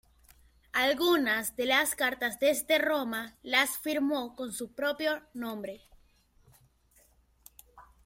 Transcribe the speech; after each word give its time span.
Algunas 0.73 1.55
de 1.57 1.67
las 1.67 1.93
cartas 1.93 2.39
desde 2.39 2.79
Roma 2.79 3.37
las 3.43 3.77
firmó 3.77 4.35
con 4.35 4.51
su 4.51 4.73
propio 4.73 5.21
nombre. 5.35 5.83